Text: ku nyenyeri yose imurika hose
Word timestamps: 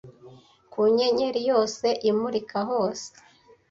ku 0.71 0.79
nyenyeri 0.95 1.41
yose 1.49 1.87
imurika 2.09 2.57
hose 2.69 3.07